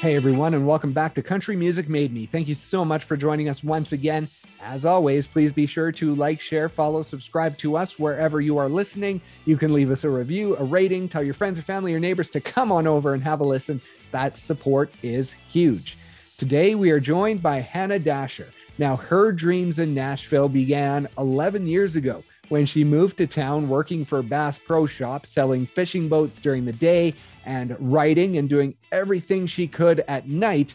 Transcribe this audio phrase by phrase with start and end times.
[0.00, 2.24] Hey everyone, and welcome back to Country Music Made Me.
[2.24, 4.28] Thank you so much for joining us once again.
[4.62, 8.70] As always, please be sure to like, share, follow, subscribe to us wherever you are
[8.70, 9.20] listening.
[9.44, 12.30] You can leave us a review, a rating, tell your friends or family or neighbors
[12.30, 13.78] to come on over and have a listen.
[14.10, 15.98] That support is huge.
[16.38, 18.48] Today we are joined by Hannah Dasher.
[18.78, 24.04] Now, her dreams in Nashville began 11 years ago when she moved to town working
[24.04, 27.14] for Bass Pro Shop, selling fishing boats during the day
[27.46, 30.74] and writing and doing everything she could at night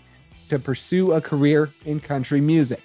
[0.50, 2.82] to pursue a career in country music.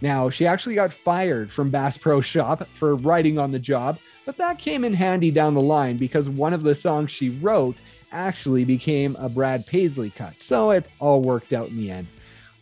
[0.00, 4.36] Now, she actually got fired from Bass Pro Shop for writing on the job, but
[4.38, 7.76] that came in handy down the line because one of the songs she wrote
[8.10, 10.42] actually became a Brad Paisley cut.
[10.42, 12.08] So it all worked out in the end.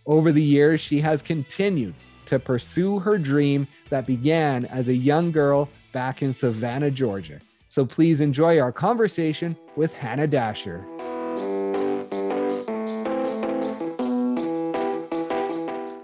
[0.05, 1.95] Over the years, she has continued
[2.27, 7.41] to pursue her dream that began as a young girl back in Savannah, Georgia.
[7.69, 10.85] So please enjoy our conversation with Hannah Dasher.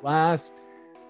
[0.02, 0.52] Last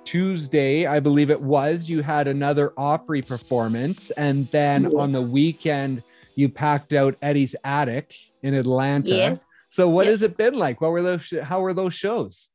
[0.04, 4.10] Tuesday, I believe it was, you had another Opry performance.
[4.12, 4.94] And then yes.
[4.94, 6.02] on the weekend,
[6.36, 9.08] you packed out Eddie's Attic in Atlanta.
[9.08, 9.44] Yes.
[9.68, 10.12] So what yes.
[10.12, 10.80] has it been like?
[10.80, 12.48] What were those how were those shows?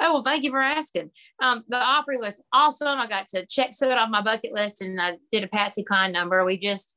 [0.00, 1.10] Oh well, thank you for asking.
[1.42, 2.98] Um, the Opry was awesome.
[2.98, 5.82] I got to check some it off my bucket list, and I did a Patsy
[5.82, 6.44] Cline number.
[6.44, 6.94] We just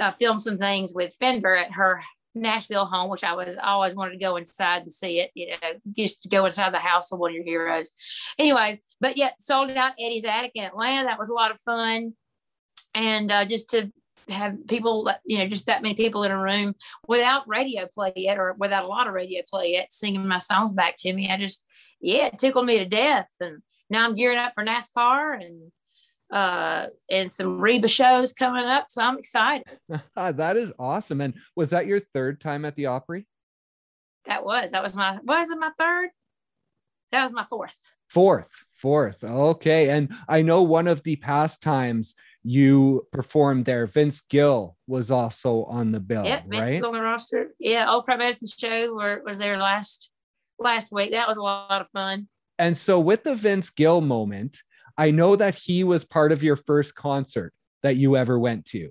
[0.00, 2.02] uh, filmed some things with Fender at her
[2.34, 5.30] Nashville home, which I was always wanted to go inside and see it.
[5.34, 7.92] You know, just to go inside the house of one of your heroes.
[8.38, 11.04] Anyway, but yet sold out Eddie's Attic in Atlanta.
[11.04, 12.14] That was a lot of fun,
[12.94, 13.92] and uh, just to
[14.28, 16.74] have people, you know, just that many people in a room
[17.06, 20.72] without radio play yet, or without a lot of radio play yet, singing my songs
[20.72, 21.30] back to me.
[21.30, 21.64] I just,
[22.00, 23.28] yeah, it tickled me to death.
[23.40, 25.72] And now I'm gearing up for NASCAR and
[26.30, 28.86] uh, and some Reba shows coming up.
[28.90, 29.64] So I'm excited.
[30.14, 31.20] that is awesome.
[31.20, 33.26] And was that your third time at the Opry?
[34.26, 34.72] That was.
[34.72, 36.10] That was my, was it my third?
[37.12, 37.76] That was my fourth.
[38.08, 39.22] Fourth, fourth.
[39.24, 39.90] Okay.
[39.90, 42.14] And I know one of the past times
[42.48, 46.24] you performed there, Vince Gill was also on the bill.
[46.24, 46.84] Yeah, Vince right?
[46.84, 47.54] on the roster.
[47.58, 50.10] Yeah, Old Crow Medicine show where was there last
[50.58, 51.10] last week.
[51.10, 52.28] That was a lot of fun.
[52.58, 54.62] And so with the Vince Gill moment,
[54.96, 58.88] I know that he was part of your first concert that you ever went to.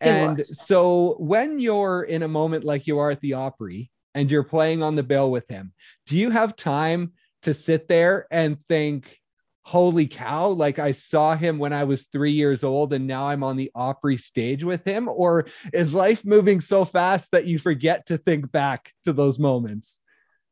[0.00, 4.44] And so when you're in a moment like you are at the Opry and you're
[4.44, 5.72] playing on the bill with him,
[6.06, 9.18] do you have time to sit there and think,
[9.64, 13.42] holy cow, like I saw him when I was three years old and now I'm
[13.42, 15.08] on the Opry stage with him?
[15.08, 20.00] Or is life moving so fast that you forget to think back to those moments?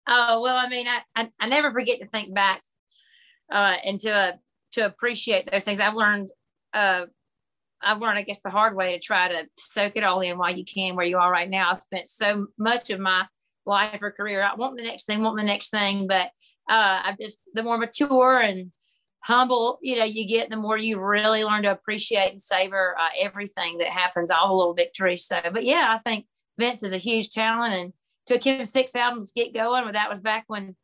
[0.09, 2.63] Oh, well, I mean, I, I, I never forget to think back
[3.53, 4.33] uh, and to uh,
[4.73, 5.81] to appreciate those things.
[5.81, 6.31] I've learned,
[6.73, 7.05] uh,
[7.83, 10.57] I've learned, I guess, the hard way to try to soak it all in while
[10.57, 10.97] you can.
[10.97, 13.27] Where you are right now, I spent so much of my
[13.67, 14.43] life or career.
[14.43, 16.31] I want the next thing, want the next thing, but
[16.69, 18.73] uh, I just the more mature and
[19.23, 23.11] humble, you know, you get, the more you really learn to appreciate and savor uh,
[23.21, 25.25] everything that happens, all the little victories.
[25.25, 26.27] So, but yeah, I think
[26.59, 27.93] Vince is a huge talent and
[28.27, 29.85] took him six albums to get going.
[29.85, 30.77] But that was back when,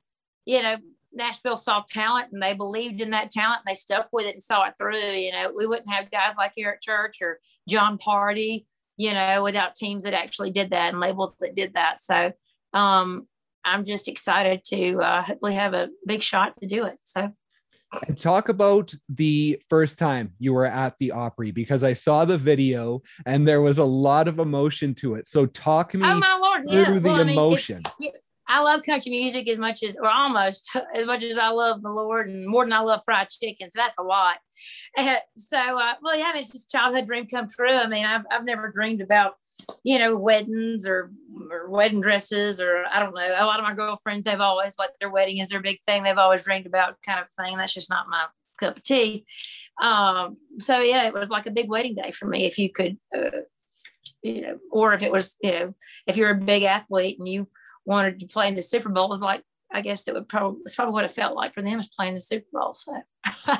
[0.47, 0.77] you know,
[1.12, 4.43] Nashville saw talent and they believed in that talent and they stuck with it and
[4.43, 4.97] saw it through.
[4.97, 8.66] You know, we wouldn't have guys like Eric Church or Jon Pardi
[8.98, 12.00] you know, without teams that actually did that and labels that did that.
[12.00, 12.32] So
[12.75, 13.28] um,
[13.65, 16.98] I'm just excited to uh, hopefully have a big shot to do it.
[17.04, 17.32] So.
[18.06, 22.37] And talk about the first time you were at the Opry because I saw the
[22.37, 25.26] video and there was a lot of emotion to it.
[25.26, 26.65] So talk me oh, my Lord.
[26.69, 26.98] through yeah.
[26.98, 27.81] the well, emotion.
[27.84, 31.38] I mean, it, I love country music as much as, or almost as much as
[31.38, 33.71] I love the Lord, and more than I love fried chicken.
[33.71, 34.38] So that's a lot.
[35.37, 37.71] So, uh, well, yeah, I mean, it's just childhood dream come true.
[37.71, 39.34] I mean, I've, I've never dreamed about,
[39.84, 41.11] you know, weddings or,
[41.51, 43.34] or wedding dresses, or I don't know.
[43.37, 46.03] A lot of my girlfriends, they've always like their wedding is their big thing.
[46.03, 47.56] They've always dreamed about kind of thing.
[47.56, 48.27] That's just not my
[48.59, 49.25] cup of tea.
[49.81, 52.47] Um, so yeah, it was like a big wedding day for me.
[52.47, 53.42] If you could, uh,
[54.22, 55.75] you know, or if it was, you know,
[56.07, 57.48] if you're a big athlete and you
[57.84, 59.42] wanted to play in the Super Bowl it was like,
[59.72, 62.15] I guess that would probably it's probably what it felt like for them is playing
[62.15, 62.74] the Super Bowl.
[62.74, 63.00] So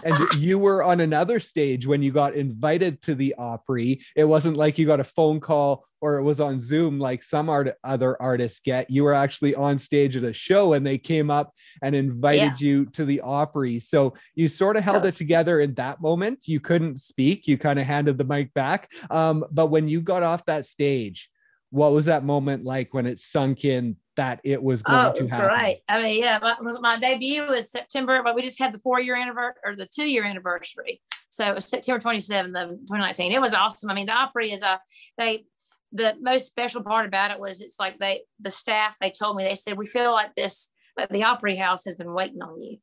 [0.05, 4.01] and you were on another stage when you got invited to the Opry.
[4.17, 7.49] It wasn't like you got a phone call or it was on Zoom like some
[7.49, 8.91] art- other artists get.
[8.91, 11.53] You were actually on stage at a show and they came up
[11.83, 12.67] and invited yeah.
[12.67, 13.79] you to the Opry.
[13.79, 15.15] So you sort of held yes.
[15.15, 16.47] it together in that moment.
[16.47, 17.47] You couldn't speak.
[17.47, 18.91] You kind of handed the mic back.
[19.11, 21.29] Um, but when you got off that stage,
[21.71, 25.13] what was that moment like when it sunk in that it was oh, going oh,
[25.15, 25.47] to happen.
[25.47, 25.79] Right.
[25.89, 29.17] I mean, yeah, my, my debut was September, but we just had the four year
[29.17, 31.01] anniversary or the two year anniversary.
[31.31, 33.33] So it was September 27th of 2019.
[33.33, 33.91] It was awesome.
[33.91, 34.81] I mean, the Opry is a,
[35.17, 35.47] they,
[35.93, 39.45] the most special part about it was it's like they the staff they told me
[39.45, 42.79] they said we feel like this like the Opry House has been waiting on you.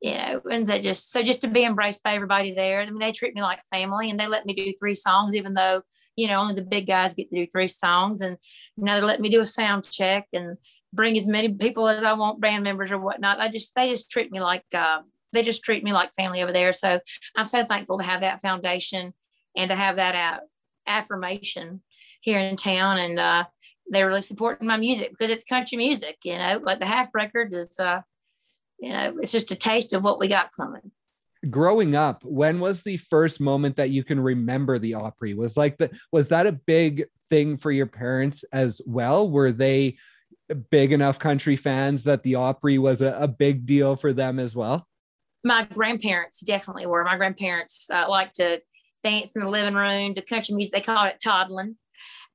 [0.00, 2.80] You know, and they just so just to be embraced by everybody there.
[2.80, 5.54] I mean, they treat me like family, and they let me do three songs, even
[5.54, 5.82] though
[6.18, 8.36] you know only the big guys get to do three songs, and
[8.76, 10.56] know they let me do a sound check and
[10.92, 13.38] bring as many people as I want, band members or whatnot.
[13.38, 15.00] I just they just treat me like uh,
[15.32, 16.72] they just treat me like family over there.
[16.72, 16.98] So
[17.36, 19.14] I'm so thankful to have that foundation
[19.56, 20.40] and to have that uh,
[20.86, 21.82] affirmation
[22.20, 22.98] here in town.
[22.98, 23.44] And uh,
[23.86, 27.52] they're really supporting my music because it's country music, you know, like the half record
[27.52, 28.00] is, uh,
[28.80, 30.90] you know, it's just a taste of what we got coming.
[31.50, 35.34] Growing up, when was the first moment that you can remember the Opry?
[35.34, 39.30] Was like the was that a big thing for your parents as well?
[39.30, 39.96] Were they
[40.70, 44.54] big enough country fans that the Opry was a, a big deal for them as
[44.54, 44.86] well?
[45.44, 47.04] My grandparents definitely were.
[47.04, 48.60] My grandparents uh, like to
[49.04, 50.74] dance in the living room to country music.
[50.74, 51.76] They called it toddling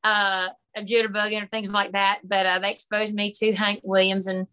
[0.04, 2.20] uh, jitterbug and things like that.
[2.24, 4.48] But uh, they exposed me to Hank Williams and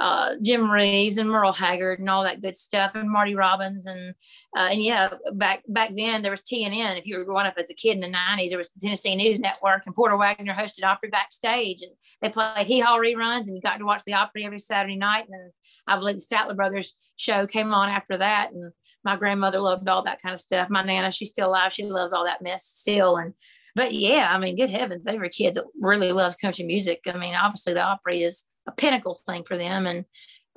[0.00, 4.14] uh, Jim Reeves and Merle Haggard and all that good stuff, and Marty Robbins and
[4.56, 6.98] uh, and yeah, back back then there was TNN.
[6.98, 9.14] If you were growing up as a kid in the '90s, there was the Tennessee
[9.14, 13.56] News Network, and Porter Wagoner hosted Opry backstage, and they played Hee Haw reruns, and
[13.56, 15.26] you got to watch the Opry every Saturday night.
[15.30, 15.52] And
[15.86, 18.72] I believe the Statler Brothers show came on after that, and
[19.04, 20.70] my grandmother loved all that kind of stuff.
[20.70, 21.72] My nana, she's still alive.
[21.72, 23.34] She loves all that mess still, and
[23.74, 27.00] but yeah, I mean, good heavens, every kid that really loves country music.
[27.06, 29.86] I mean, obviously the Opry is a pinnacle thing for them.
[29.86, 30.04] And,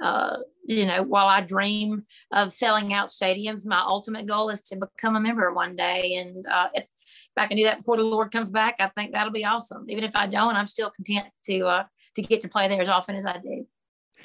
[0.02, 4.76] uh, you know, while I dream of selling out stadiums, my ultimate goal is to
[4.76, 6.16] become a member one day.
[6.16, 6.86] And uh, if
[7.38, 9.86] I can do that before the Lord comes back, I think that'll be awesome.
[9.90, 11.84] Even if I don't, I'm still content to uh,
[12.16, 13.68] to get to play there as often as I do.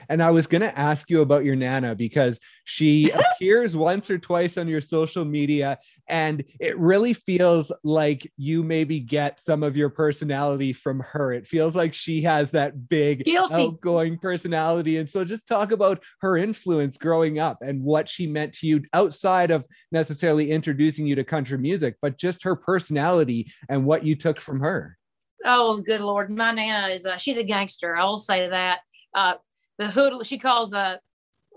[0.08, 4.19] And I was going to ask you about your Nana because she appears once or
[4.19, 5.79] twice on your social media.
[6.08, 11.32] And it really feels like you maybe get some of your personality from her.
[11.32, 13.55] It feels like she has that big, Guilty.
[13.55, 14.97] outgoing personality.
[14.99, 18.82] And so just talk about her influence growing up and what she meant to you
[18.93, 24.17] outside of necessarily introducing you to country music, but just her personality and what you
[24.17, 24.96] took from her.
[25.44, 26.31] Oh, good Lord.
[26.31, 27.96] My Nana is, a, she's a gangster.
[27.96, 28.81] I will say that.
[29.14, 29.35] Uh,
[29.81, 30.97] the hood she calls uh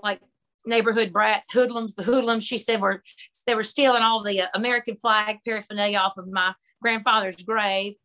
[0.01, 0.19] like
[0.65, 3.03] neighborhood brats hoodlums the hoodlums she said were
[3.45, 7.95] they were stealing all the uh, american flag paraphernalia off of my grandfather's grave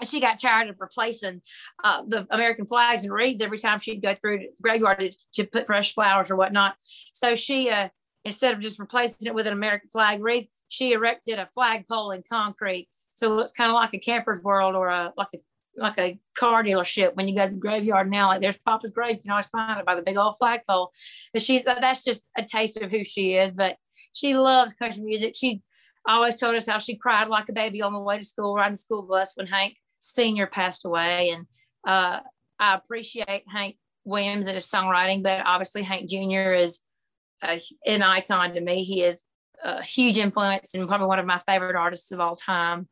[0.00, 1.40] and she got tired of replacing
[1.84, 5.44] uh, the American flags and wreaths every time she'd go through the graveyard to, to
[5.44, 6.74] put fresh flowers or whatnot.
[7.12, 7.90] So she, uh,
[8.24, 12.24] instead of just replacing it with an American flag wreath, she erected a flagpole in
[12.28, 12.88] concrete.
[13.14, 15.38] So it's kind of like a camper's world or a like a
[15.76, 19.16] like a car dealership when you go to the graveyard now like there's papa's grave
[19.16, 20.92] you can always find by the big old flagpole.
[21.32, 23.76] But she's that's just a taste of who she is but
[24.12, 25.34] she loves country music.
[25.36, 25.62] She
[26.06, 28.72] always told us how she cried like a baby on the way to school riding
[28.72, 31.30] the school bus when hank senior passed away.
[31.30, 31.46] And
[31.86, 32.20] uh,
[32.58, 36.80] i appreciate hank williams and his songwriting but obviously hank jr is
[37.44, 38.84] a, an icon to me.
[38.84, 39.22] He is
[39.62, 42.88] a huge influence and probably one of my favorite artists of all time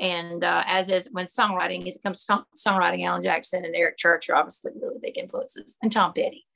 [0.00, 4.28] and uh, as is when songwriting, it comes to songwriting, Alan Jackson and Eric Church
[4.28, 6.46] are obviously really big influences, and Tom Petty.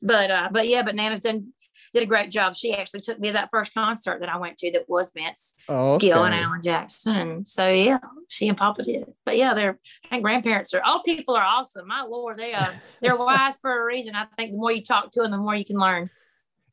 [0.00, 1.52] But uh, but yeah, but Nana's done
[1.92, 2.54] did a great job.
[2.54, 5.54] She actually took me to that first concert that I went to that was Vince
[5.68, 6.08] oh, okay.
[6.08, 7.16] Gill and Alan Jackson.
[7.16, 9.12] And so yeah, she and Papa did.
[9.24, 9.78] But yeah, their
[10.20, 11.88] grandparents are all people are awesome.
[11.88, 14.14] My lord, they are they're wise for a reason.
[14.14, 16.10] I think the more you talk to them, the more you can learn.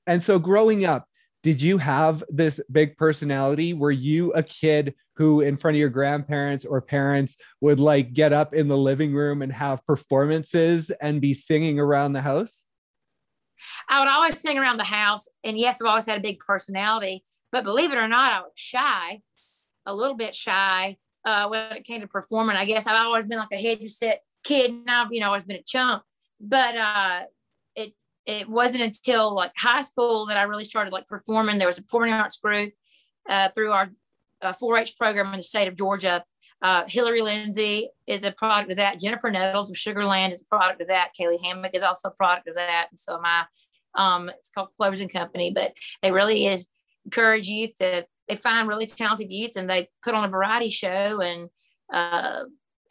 [0.07, 1.07] And so growing up,
[1.45, 3.75] did you have this big personality?
[3.75, 8.33] Were you a kid who, in front of your grandparents or parents, would like get
[8.33, 12.65] up in the living room and have performances and be singing around the house?
[13.87, 15.27] I would always sing around the house.
[15.43, 18.53] And yes, I've always had a big personality, but believe it or not, I was
[18.55, 19.21] shy,
[19.85, 22.57] a little bit shy uh, when it came to performing.
[22.57, 25.43] I guess I've always been like a head set kid and I've, you know, always
[25.43, 26.01] been a chump.
[26.41, 27.19] But uh,
[28.25, 31.57] it wasn't until like high school that I really started like performing.
[31.57, 32.73] There was a performing arts group
[33.29, 33.89] uh, through our
[34.41, 36.23] uh, 4-H program in the state of Georgia.
[36.61, 38.99] Uh, Hillary Lindsey is a product of that.
[38.99, 41.11] Jennifer Nettles of Sugarland is a product of that.
[41.19, 42.87] Caylee Hammack is also a product of that.
[42.89, 43.45] And so am I.
[43.97, 46.67] Um, it's called Clovers and Company, but they really is
[47.05, 51.21] encourage youth to, they find really talented youth and they put on a variety show
[51.21, 51.49] and,
[51.93, 52.43] uh,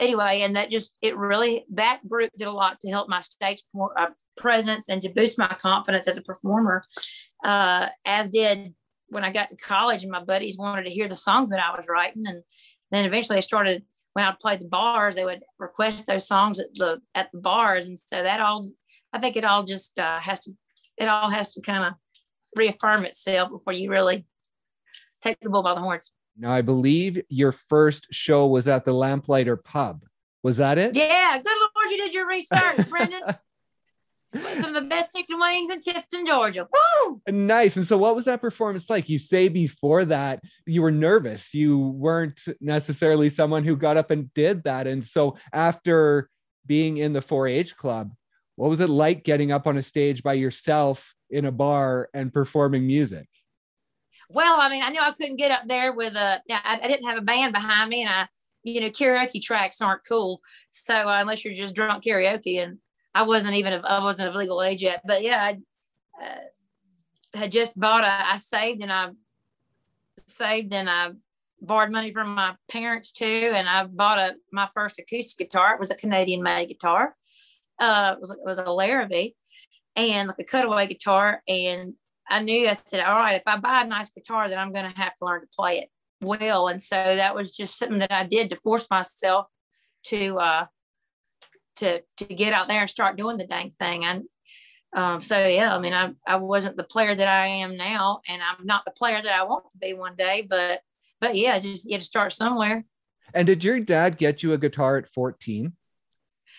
[0.05, 3.63] anyway, and that just it really that group did a lot to help my stage
[3.99, 4.07] uh,
[4.37, 6.85] presence and to boost my confidence as a performer.
[7.45, 8.75] Uh, as did
[9.09, 11.77] when I got to college and my buddies wanted to hear the songs that I
[11.77, 12.43] was writing, and
[12.91, 13.83] then eventually I started
[14.15, 17.87] when I played the bars, they would request those songs at the at the bars,
[17.87, 18.65] and so that all
[19.13, 20.53] I think it all just uh, has to
[20.97, 21.95] it all has to kind of
[22.57, 24.27] reaffirm itself before you really
[25.23, 26.13] take the bull by the horns.
[26.37, 30.05] Now, I believe your first show was at the Lamplighter Pub.
[30.43, 30.95] Was that it?
[30.95, 31.39] Yeah.
[31.39, 33.23] Good Lord, you did your research, Brendan.
[34.35, 36.67] Some of the best chicken wings in Tifton, Georgia.
[37.07, 37.23] Woo!
[37.29, 37.77] Nice.
[37.77, 39.09] And so, what was that performance like?
[39.09, 41.55] You say before that you were nervous.
[41.55, 44.89] You weren't necessarily someone who got up and did that.
[44.89, 46.29] And so, after
[46.67, 48.13] being in the 4 H club,
[48.57, 52.33] what was it like getting up on a stage by yourself in a bar and
[52.33, 53.29] performing music?
[54.35, 57.07] Well, I mean, I knew I couldn't get up there with a, I, I didn't
[57.09, 58.27] have a band behind me and I,
[58.65, 60.41] you know, karaoke tracks aren't cool.
[60.73, 62.79] So uh, unless you're just drunk karaoke and
[63.15, 65.59] I wasn't even, of, I wasn't of legal age yet, but yeah, I
[66.21, 69.11] uh, had just bought a, I saved and I
[70.27, 71.11] saved and I
[71.61, 73.53] borrowed money from my parents too.
[73.55, 75.75] And I bought a, my first acoustic guitar.
[75.75, 77.15] It was a Canadian made guitar.
[77.79, 79.37] Uh, it was, it was a Larrivee
[79.95, 81.41] and like a cutaway guitar.
[81.47, 81.95] And
[82.29, 84.91] I knew I said, all right, if I buy a nice guitar, then I'm going
[84.91, 85.91] to have to learn to play it
[86.21, 86.69] well.
[86.69, 89.47] And so that was just something that I did to force myself
[90.05, 90.67] to, uh,
[91.77, 94.05] to, to get out there and start doing the dang thing.
[94.05, 94.25] And,
[94.95, 98.41] um, so yeah, I mean, I, I wasn't the player that I am now, and
[98.41, 100.81] I'm not the player that I want to be one day, but,
[101.21, 102.85] but yeah, just you had to start somewhere.
[103.35, 105.73] And did your dad get you a guitar at 14?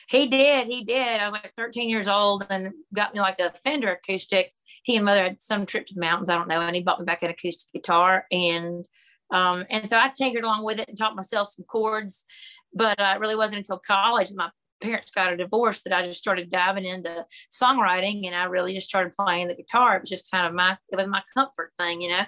[0.07, 0.67] He did.
[0.67, 1.19] He did.
[1.19, 4.51] I was like 13 years old and got me like a Fender acoustic.
[4.83, 6.29] He and mother had some trip to the mountains.
[6.29, 6.61] I don't know.
[6.61, 8.25] And he bought me back an acoustic guitar.
[8.31, 8.87] And
[9.31, 12.25] um, and so I tinkered along with it and taught myself some chords.
[12.73, 14.49] But uh, it really wasn't until college my
[14.81, 18.89] parents got a divorce that I just started diving into songwriting and I really just
[18.89, 19.95] started playing the guitar.
[19.95, 22.25] It was just kind of my it was my comfort thing, you know.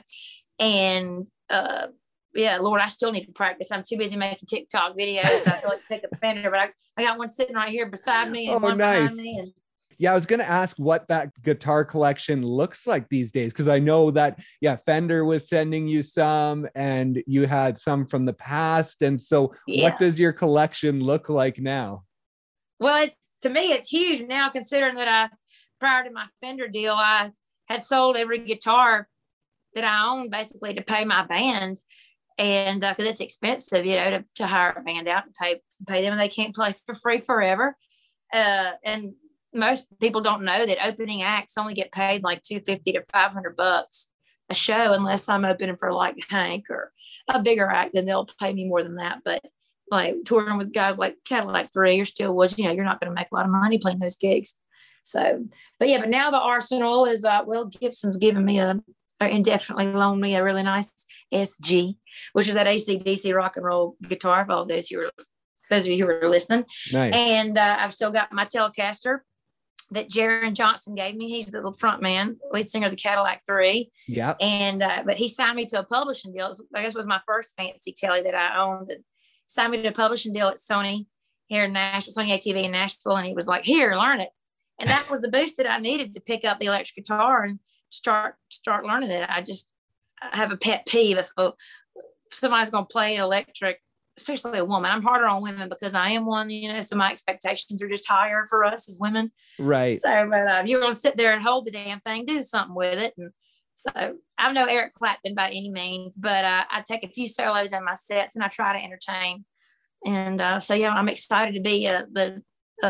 [0.59, 1.87] And uh
[2.37, 3.71] yeah, Lord, I still need to practice.
[3.71, 5.47] I'm too busy making TikTok videos.
[5.47, 7.87] I feel like pick up a Fender, but I, I got one sitting right here
[7.87, 9.11] beside me and oh, one nice.
[9.11, 9.37] behind me.
[9.39, 9.53] And,
[9.97, 13.67] yeah, I was going to ask what that guitar collection looks like these days because
[13.67, 18.33] I know that yeah, Fender was sending you some and you had some from the
[18.33, 19.83] past and so yeah.
[19.83, 22.03] what does your collection look like now?
[22.79, 25.29] Well, it's to me it's huge now considering that I
[25.79, 27.31] prior to my Fender deal I
[27.67, 29.07] had sold every guitar
[29.73, 31.79] that I owned basically to pay my band
[32.37, 35.61] and because uh, it's expensive, you know, to, to hire a band out and pay
[35.87, 37.75] pay them, and they can't play for free forever.
[38.31, 39.13] Uh, and
[39.53, 43.31] most people don't know that opening acts only get paid like two fifty to five
[43.31, 44.07] hundred bucks
[44.49, 46.91] a show, unless I'm opening for like Hank or
[47.27, 49.19] a bigger act, then they'll pay me more than that.
[49.25, 49.43] But
[49.89, 53.09] like touring with guys like Cadillac Three or Steel Woods, you know, you're not going
[53.09, 54.55] to make a lot of money playing those gigs.
[55.03, 55.45] So,
[55.79, 58.81] but yeah, but now the arsenal is uh, well, Gibson's given me a
[59.19, 60.91] or indefinitely loaned me a really nice
[61.33, 61.97] SG,
[62.33, 65.09] which is that ACDC rock and roll guitar for all those who are
[65.69, 66.63] those of you who are listening.
[66.93, 67.13] Nice.
[67.13, 69.19] And uh, I've still got my Telecaster
[69.91, 71.29] that Jaren Johnston gave me.
[71.29, 73.91] He's the front man, lead singer of the Cadillac Three.
[74.07, 74.35] Yeah.
[74.39, 76.47] And uh, but he signed me to a publishing deal.
[76.47, 78.91] Was, I guess was my first fancy telly that I owned.
[78.91, 79.03] And
[79.47, 81.05] signed me to a publishing deal at Sony
[81.47, 84.29] here in Nashville, Sony ATV in Nashville, and he was like, "Here, learn it."
[84.79, 87.59] And that was the boost that I needed to pick up the electric guitar and
[87.89, 89.27] start start learning it.
[89.29, 89.69] I just
[90.21, 91.53] I have a pet peeve if, if
[92.31, 93.79] somebody's going to play an electric,
[94.17, 94.91] especially a woman.
[94.91, 98.07] I'm harder on women because I am one, you know, so my expectations are just
[98.07, 99.31] higher for us as women.
[99.59, 99.99] Right.
[99.99, 102.75] So uh, if you're going to sit there and hold the damn thing, do something
[102.75, 103.13] with it.
[103.17, 103.31] And
[103.75, 103.91] so
[104.37, 107.85] I'm no Eric Clapton by any means, but uh, I take a few solos in
[107.85, 109.45] my sets and I try to entertain.
[110.05, 112.41] And uh, so yeah, I'm excited to be uh, the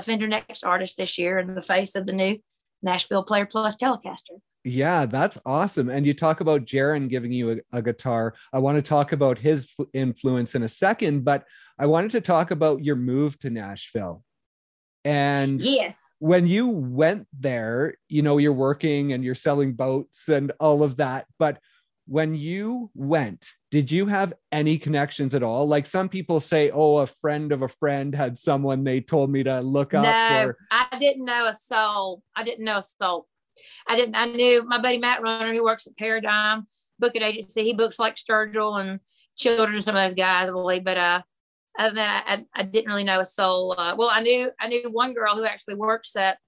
[0.02, 2.38] Fender Next artist this year and the face of the new
[2.82, 4.40] Nashville Player Plus Telecaster.
[4.68, 5.90] Yeah, that's awesome.
[5.90, 8.34] And you talk about Jaren giving you a, a, guitar.
[8.52, 11.46] I want to talk about his influence in a second, but
[11.80, 14.24] I wanted to talk about your move to Nashville.
[15.06, 20.52] And yes, when you went there, you know, you're working and you're selling boats and
[20.60, 21.28] all of that.
[21.40, 21.60] But
[22.08, 25.66] when you went, did you have any connections at all?
[25.66, 29.44] Like some people say, oh, a friend of a friend had someone they told me
[29.44, 30.04] to look up.
[30.04, 30.58] No, or...
[30.72, 32.22] I didn't know a soul.
[32.36, 33.28] I didn't know a soul.
[33.88, 34.16] I didn't.
[34.16, 36.68] I knew my buddy Matt Runner, who works at Paradigm
[37.00, 37.64] Booking Agency.
[37.64, 39.00] He books like Sturgill and
[39.38, 40.84] Childers some of those guys, I believe.
[40.84, 41.22] But uh,
[41.78, 43.76] other than that, I, I didn't really know a soul.
[43.78, 46.40] Uh, well, I knew I knew one girl who actually works at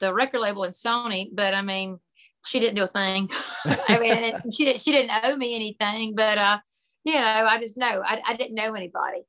[0.00, 1.98] the record label in Sony, but I mean,
[2.44, 3.30] she didn't do a thing.
[3.88, 6.58] I mean, she didn't she didn't owe me anything, but uh,
[7.04, 9.22] you know, I just know I, I didn't know anybody.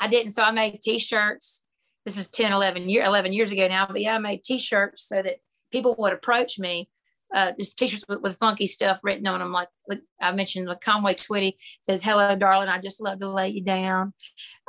[0.00, 0.32] I didn't.
[0.32, 1.64] So I made T-shirts.
[2.06, 5.20] This is 10, 11 year, 11 years ago now, but yeah, I made T-shirts so
[5.20, 5.36] that
[5.70, 6.88] people would approach me,
[7.34, 9.52] uh, just t-shirts with, with funky stuff written on them.
[9.52, 12.68] Like, like I mentioned, like Conway Twitty says, hello, darling.
[12.68, 14.12] I just love to lay you down.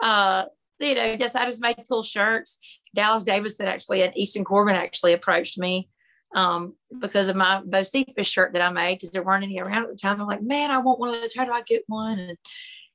[0.01, 0.45] Uh,
[0.79, 2.57] you know, just, I just made cool shirts.
[2.95, 5.89] Dallas Davidson actually and Easton Corbin actually approached me
[6.35, 9.89] um, because of my Bocephus shirt that I made because there weren't any around at
[9.89, 10.21] the time.
[10.21, 11.35] I'm like, man, I want one of those.
[11.35, 12.19] How do I get one?
[12.19, 12.37] And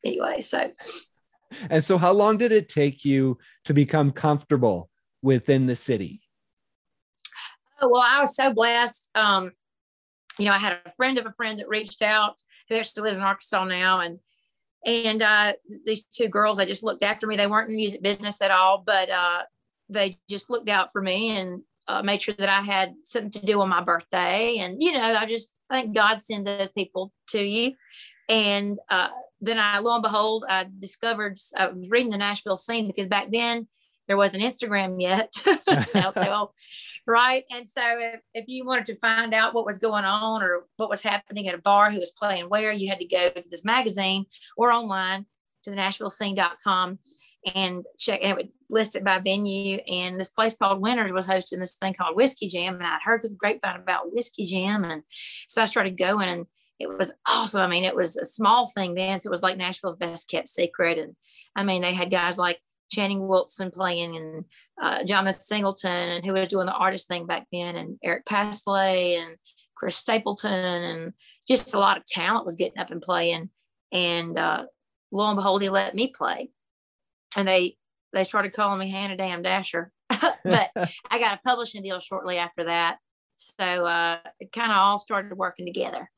[0.04, 0.70] anyway, so.
[1.70, 4.90] And so, how long did it take you to become comfortable
[5.22, 6.25] within the city?
[7.80, 9.10] Oh, well, I was so blessed.
[9.14, 9.52] Um,
[10.38, 13.18] you know, I had a friend of a friend that reached out who actually lives
[13.18, 14.18] in Arkansas now, and
[14.84, 15.52] and uh,
[15.84, 17.36] these two girls, they just looked after me.
[17.36, 19.42] They weren't in music business at all, but uh,
[19.88, 23.44] they just looked out for me and uh, made sure that I had something to
[23.44, 24.58] do on my birthday.
[24.58, 27.72] And, you know, I just, I think God sends those people to you.
[28.28, 29.08] And uh,
[29.40, 33.26] then I, lo and behold, I discovered, I was reading the Nashville scene because back
[33.32, 33.66] then
[34.08, 35.32] there wasn't Instagram yet.
[35.86, 36.52] so,
[37.06, 37.44] right.
[37.50, 40.90] And so if, if you wanted to find out what was going on or what
[40.90, 43.64] was happening at a bar, who was playing where, you had to go to this
[43.64, 45.26] magazine or online
[45.64, 46.98] to the nashvillescene.com
[47.54, 49.78] and check and it would list it by venue.
[49.88, 52.74] And this place called Winners was hosting this thing called Whiskey Jam.
[52.74, 54.84] And I'd heard the grapevine about Whiskey Jam.
[54.84, 55.02] And
[55.48, 56.46] so I started going and
[56.78, 57.62] it was awesome.
[57.62, 59.20] I mean, it was a small thing then.
[59.20, 60.98] So it was like Nashville's best kept secret.
[60.98, 61.16] And
[61.54, 62.58] I mean, they had guys like
[62.90, 64.44] Channing Wilson playing and
[64.80, 69.18] uh, Jonathan Singleton and who was doing the artist thing back then and Eric Paslay
[69.18, 69.36] and
[69.76, 71.12] Chris Stapleton and
[71.46, 73.50] just a lot of talent was getting up and playing.
[73.92, 74.64] And uh,
[75.12, 76.50] lo and behold, he let me play
[77.36, 77.76] and they
[78.12, 79.92] they started calling me Hannah Damn Dasher.
[80.08, 80.70] but
[81.10, 82.98] I got a publishing deal shortly after that.
[83.36, 86.10] So uh, it kind of all started working together.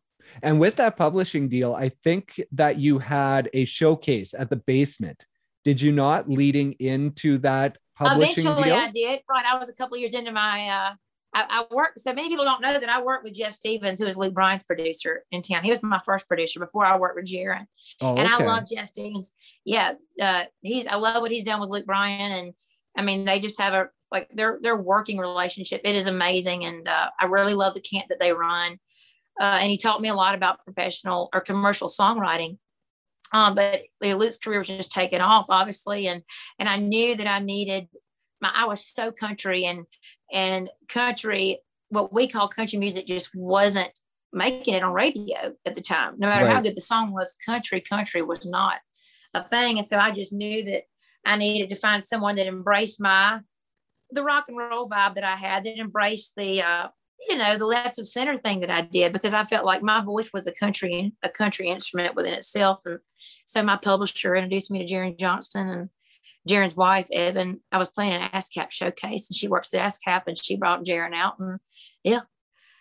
[0.43, 5.25] And with that publishing deal, I think that you had a showcase at the basement.
[5.65, 8.77] Did you not leading into that publishing Eventually deal?
[8.77, 9.21] I did.
[9.29, 9.45] Right.
[9.45, 10.95] I was a couple years into my uh,
[11.35, 12.01] I, I worked.
[12.01, 14.63] So many people don't know that I worked with Jeff Stevens, who is Luke Bryan's
[14.63, 15.63] producer in town.
[15.63, 17.67] He was my first producer before I worked with Jaren.
[18.01, 19.33] Oh, and I love Jeff Stevens.
[19.65, 20.87] Yeah, uh, he's.
[20.87, 22.55] I love what he's done with Luke Bryan, and
[22.97, 25.83] I mean, they just have a like their their working relationship.
[25.85, 28.79] It is amazing, and uh, I really love the camp that they run.
[29.41, 32.59] Uh, and he taught me a lot about professional or commercial songwriting.
[33.33, 36.23] Um, but Luke's career was just taking off, obviously, and
[36.59, 37.89] and I knew that I needed
[38.41, 39.85] my I was so country and
[40.33, 43.99] and country, what we call country music, just wasn't
[44.33, 46.15] making it on radio at the time.
[46.19, 46.55] No matter right.
[46.55, 48.79] how good the song was, country, country was not
[49.35, 49.79] a thing.
[49.79, 50.83] And so I just knew that
[51.25, 53.41] I needed to find someone that embraced my
[54.11, 56.89] the rock and roll vibe that I had, that embraced the uh,
[57.29, 60.03] you know, the left of center thing that I did because I felt like my
[60.03, 62.81] voice was a country a country instrument within itself.
[62.85, 63.01] And
[63.47, 65.89] so my publisher introduced me to Jaren Johnston and
[66.49, 70.39] Jaren's wife, Evan, I was playing an ASCAP showcase and she works at ASCAP and
[70.39, 71.39] she brought Jaren out.
[71.39, 71.61] And
[72.03, 72.23] yeah,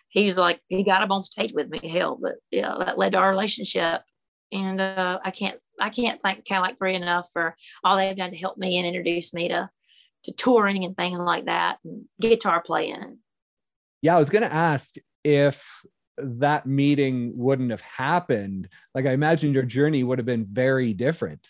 [0.08, 1.86] he was like, he got up on stage with me.
[1.86, 4.02] Hell, but yeah, that led to our relationship.
[4.50, 8.36] And uh, I can't, I can't thank Cadillac Three enough for all they've done to
[8.36, 9.68] help me and introduce me to,
[10.24, 13.18] to touring and things like that and guitar playing.
[14.02, 15.64] Yeah, I was going to ask if
[16.18, 18.68] that meeting wouldn't have happened.
[18.94, 21.48] Like I imagine your journey would have been very different.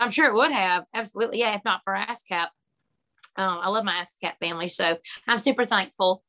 [0.00, 0.84] I'm sure it would have.
[0.94, 1.40] Absolutely.
[1.40, 1.54] Yeah.
[1.54, 2.48] If not for ASCAP.
[3.36, 4.68] Um, I love my ASCAP family.
[4.68, 4.96] So
[5.28, 6.22] I'm super thankful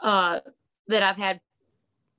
[0.00, 0.40] uh,
[0.88, 1.40] that I've had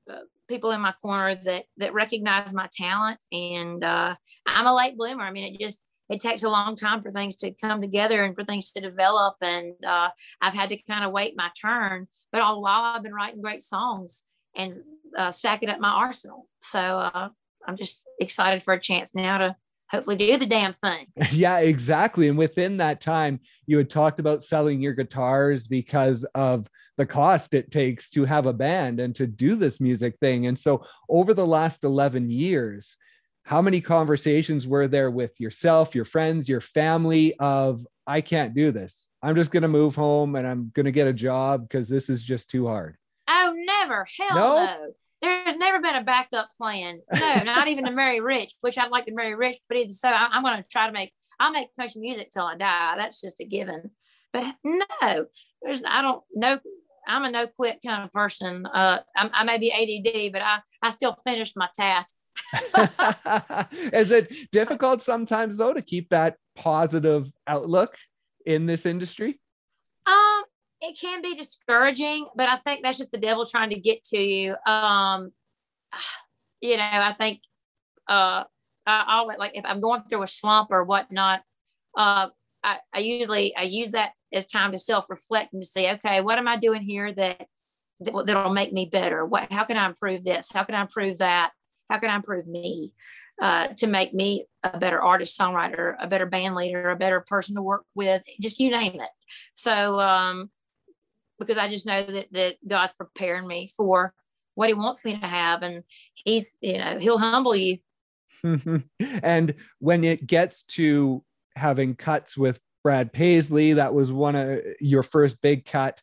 [0.09, 3.19] uh, people in my corner that, that recognize my talent.
[3.33, 4.15] And uh,
[4.47, 5.23] I'm a late bloomer.
[5.23, 8.35] I mean, it just, it takes a long time for things to come together and
[8.35, 9.35] for things to develop.
[9.41, 10.09] And uh,
[10.41, 12.09] I've had to kind of wait my turn.
[12.33, 14.81] But all the while, I've been writing great songs and
[15.17, 16.49] uh, stacking up my arsenal.
[16.61, 17.29] So uh,
[17.65, 19.55] I'm just excited for a chance now to
[19.89, 21.07] hopefully do the damn thing.
[21.31, 22.27] Yeah, exactly.
[22.27, 27.53] And within that time, you had talked about selling your guitars because of the cost
[27.53, 30.47] it takes to have a band and to do this music thing.
[30.47, 32.97] And so, over the last 11 years,
[33.51, 38.71] how many conversations were there with yourself, your friends, your family of, I can't do
[38.71, 39.09] this.
[39.21, 42.09] I'm just going to move home and I'm going to get a job because this
[42.09, 42.95] is just too hard.
[43.29, 44.07] Oh, never.
[44.17, 44.55] Hell no.
[44.55, 47.01] no there's never been a backup plan.
[47.13, 50.07] No, not even to marry rich, which I'd like to marry rich, but either so
[50.07, 52.93] I, am going to try to make, I'll make country music till I die.
[52.95, 53.91] That's just a given.
[54.31, 55.25] But no,
[55.61, 56.57] there's, I don't know.
[57.05, 58.65] I'm a no quit kind of person.
[58.65, 62.20] Uh, I, I may be ADD, but I, I still finish my tasks.
[63.93, 67.95] Is it difficult sometimes though to keep that positive outlook
[68.45, 69.39] in this industry?
[70.05, 70.43] Um,
[70.81, 74.17] it can be discouraging, but I think that's just the devil trying to get to
[74.17, 74.55] you.
[74.65, 75.31] Um,
[76.61, 77.41] you know, I think
[78.07, 78.43] uh,
[78.85, 81.41] I always like if I'm going through a slump or whatnot,
[81.97, 82.27] uh,
[82.63, 86.21] I, I usually I use that as time to self reflect and to say, okay,
[86.21, 87.47] what am I doing here that
[87.99, 89.25] that'll make me better?
[89.25, 90.49] What how can I improve this?
[90.51, 91.51] How can I improve that?
[91.91, 92.93] How can I improve me?
[93.41, 97.55] Uh, to make me a better artist, songwriter, a better band leader, a better person
[97.55, 99.09] to work with, just you name it.
[99.55, 100.51] So um,
[101.39, 104.13] because I just know that, that God's preparing me for
[104.55, 105.63] what he wants me to have.
[105.63, 107.79] And he's, you know, he'll humble you.
[108.99, 111.23] and when it gets to
[111.55, 116.01] having cuts with Brad Paisley, that was one of your first big cut.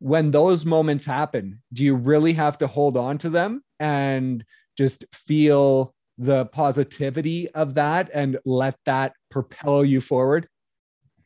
[0.00, 4.44] When those moments happen, do you really have to hold on to them and
[4.76, 10.48] just feel the positivity of that and let that propel you forward?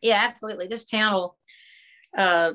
[0.00, 0.68] Yeah, absolutely.
[0.68, 1.38] This town will
[2.16, 2.52] uh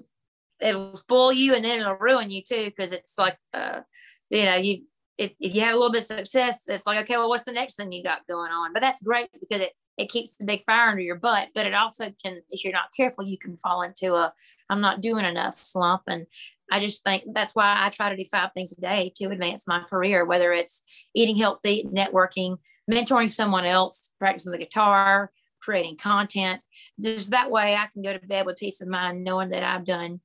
[0.60, 3.82] it'll spoil you and then it'll ruin you too because it's like uh
[4.30, 4.84] you know you
[5.22, 7.52] if, if you have a little bit of success it's like okay well what's the
[7.52, 8.74] next thing you got going on?
[8.74, 11.74] But that's great because it it keeps the big fire under your butt but it
[11.74, 14.34] also can if you're not careful you can fall into a
[14.70, 16.04] i'm not doing enough slump.
[16.08, 16.26] And
[16.72, 19.68] i just think that's why i try to do five things a day to advance
[19.68, 22.58] my career whether it's eating healthy networking
[22.90, 25.32] mentoring someone else practicing the guitar
[25.62, 26.60] creating content.
[27.00, 29.86] Just that way i can go to bed with peace of mind knowing that i've
[29.86, 30.20] done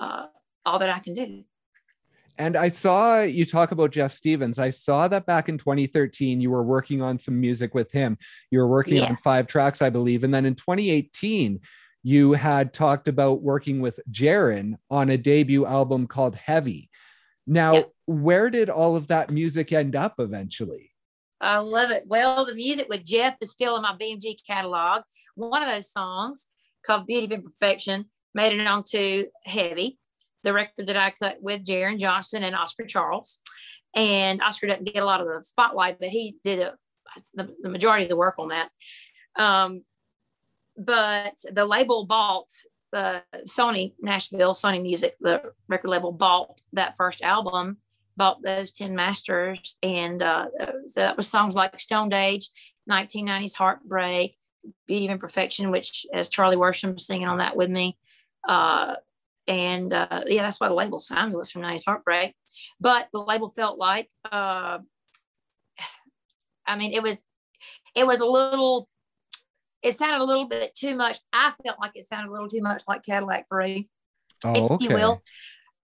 [0.00, 0.26] uh,
[0.64, 1.44] all that I can do.
[2.40, 4.58] And I saw you talk about Jeff Stevens.
[4.58, 8.16] I saw that back in 2013, you were working on some music with him.
[8.50, 9.10] You were working yeah.
[9.10, 10.24] on five tracks, I believe.
[10.24, 11.60] And then in 2018,
[12.02, 16.88] you had talked about working with Jaren on a debut album called Heavy.
[17.46, 17.82] Now, yeah.
[18.06, 20.92] where did all of that music end up eventually?
[21.42, 22.04] I love it.
[22.06, 25.02] Well, the music with Jeff is still in my BMG catalog.
[25.34, 26.46] One of those songs
[26.86, 29.98] called Beauty of Imperfection made it onto Heavy,
[30.42, 33.38] the record that I cut with Jaren Johnston and Oscar Charles.
[33.94, 36.76] And Oscar doesn't get a lot of the spotlight, but he did a,
[37.34, 38.70] the, the majority of the work on that.
[39.36, 39.82] Um,
[40.76, 42.48] but the label bought
[42.92, 47.78] the Sony Nashville, Sony Music, the record label bought that first album,
[48.16, 49.76] bought those 10 masters.
[49.82, 50.46] And uh,
[50.86, 52.50] so that was songs like Stoned Age,
[52.90, 54.36] 1990s Heartbreak,
[54.86, 57.96] Beauty of Imperfection, which as Charlie Worsham singing on that with me.
[58.46, 58.96] Uh,
[59.46, 62.34] and uh, yeah, that's why the label signed us from 90s Heartbreak.
[62.80, 64.78] But the label felt like, uh,
[66.66, 67.22] I mean, it was,
[67.94, 68.88] it was a little,
[69.82, 71.18] it sounded a little bit too much.
[71.32, 73.88] I felt like it sounded a little too much like Cadillac Parade,
[74.44, 74.84] oh, if okay.
[74.84, 75.22] you will.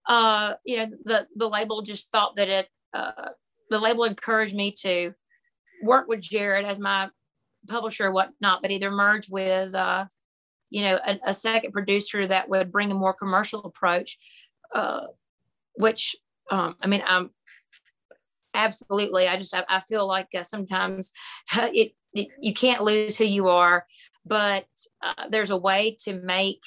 [0.07, 3.29] Uh, you know, the the label just thought that it, uh,
[3.69, 5.13] the label encouraged me to
[5.83, 7.09] work with Jared as my
[7.67, 10.05] publisher or whatnot, but either merge with uh,
[10.69, 14.17] you know, a, a second producer that would bring a more commercial approach,
[14.73, 15.07] uh,
[15.75, 16.15] which,
[16.51, 17.31] um, I mean, I'm
[18.53, 21.11] absolutely, I just, I, I feel like uh, sometimes
[21.55, 23.85] it, it, you can't lose who you are,
[24.25, 24.67] but
[25.01, 26.61] uh, there's a way to make,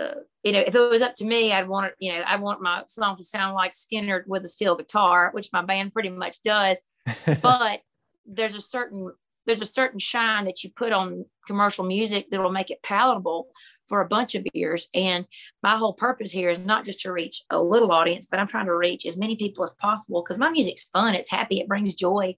[0.00, 2.36] uh, you know, if it was up to me, I'd want it, you know, I
[2.36, 6.10] want my song to sound like Skynyrd with a steel guitar, which my band pretty
[6.10, 6.80] much does.
[7.42, 7.80] but
[8.26, 9.10] there's a certain
[9.46, 13.48] there's a certain shine that you put on commercial music that will make it palatable
[13.86, 14.88] for a bunch of ears.
[14.94, 15.26] And
[15.62, 18.66] my whole purpose here is not just to reach a little audience, but I'm trying
[18.66, 21.94] to reach as many people as possible because my music's fun, it's happy, it brings
[21.94, 22.36] joy.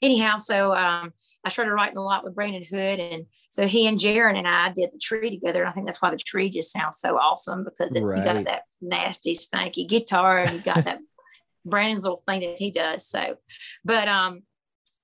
[0.00, 1.12] Anyhow, so um,
[1.44, 4.68] I started writing a lot with Brandon Hood, and so he and Jaren and I
[4.70, 5.60] did the tree together.
[5.60, 8.18] And I think that's why the tree just sounds so awesome because it's right.
[8.18, 11.00] you got that nasty, stanky guitar, and you got that
[11.64, 13.08] Brandon's little thing that he does.
[13.08, 13.38] So,
[13.84, 14.42] but um,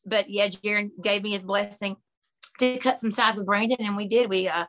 [0.06, 1.96] but yeah, Jaren gave me his blessing
[2.58, 4.28] to cut some sides with Brandon, and we did.
[4.28, 4.66] We uh,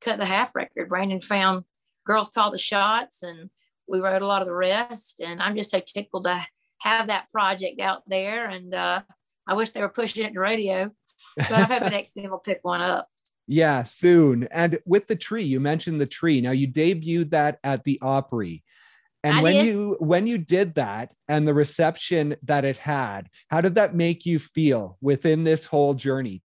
[0.00, 0.88] cut the half record.
[0.88, 1.64] Brandon found
[2.06, 3.50] girls call the shots, and
[3.88, 5.20] we wrote a lot of the rest.
[5.20, 6.46] And I'm just so tickled to
[6.78, 8.48] have that project out there.
[8.48, 9.02] And uh,
[9.46, 10.90] I wish they were pushing it to radio,
[11.36, 13.08] but I hope the next thing will pick one up.
[13.48, 14.48] Yeah, soon.
[14.50, 16.40] And with the tree, you mentioned the tree.
[16.40, 18.64] Now you debuted that at the Opry.
[19.26, 19.66] And I when did.
[19.66, 24.24] you when you did that and the reception that it had, how did that make
[24.24, 26.42] you feel within this whole journey?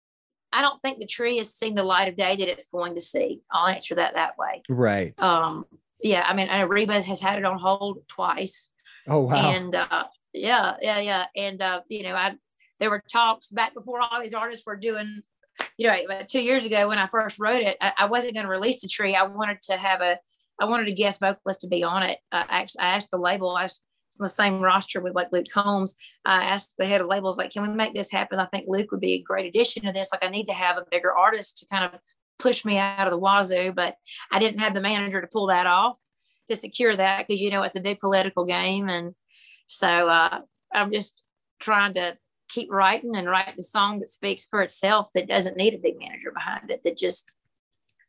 [0.52, 3.00] I don't think the tree has seen the light of day that it's going to
[3.00, 3.40] see.
[3.50, 4.62] I'll answer that that way.
[4.68, 5.18] Right.
[5.18, 5.64] Um.
[6.02, 6.24] Yeah.
[6.26, 8.70] I mean, Reba has had it on hold twice.
[9.08, 9.36] Oh wow.
[9.36, 11.26] And uh, yeah, yeah, yeah.
[11.34, 12.34] And uh, you know, I
[12.78, 15.22] there were talks back before all these artists were doing.
[15.78, 15.96] You know,
[16.28, 18.88] two years ago when I first wrote it, I, I wasn't going to release the
[18.88, 19.14] tree.
[19.14, 20.18] I wanted to have a
[20.60, 22.18] I wanted a guest vocalist to be on it.
[22.32, 23.56] I actually I asked the label.
[23.56, 23.80] I was
[24.18, 25.94] on the same roster with like Luke Combs.
[26.24, 28.38] I asked the head of labels, like, can we make this happen?
[28.38, 30.10] I think Luke would be a great addition to this.
[30.12, 32.00] Like, I need to have a bigger artist to kind of
[32.38, 33.96] push me out of the wazoo, but
[34.30, 35.98] I didn't have the manager to pull that off
[36.48, 39.14] to secure that because you know it's a big political game, and
[39.66, 40.40] so uh,
[40.72, 41.22] I'm just
[41.58, 42.16] trying to
[42.48, 45.98] keep writing and write the song that speaks for itself that doesn't need a big
[45.98, 47.32] manager behind it that just